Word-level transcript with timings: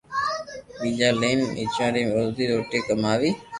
پيئا 0.79 1.09
ليئين 1.19 1.39
ٻچو 1.55 1.87
ري 1.95 2.01
روزو 2.13 2.43
روٽي 2.51 2.79
ڪماوي 2.87 3.31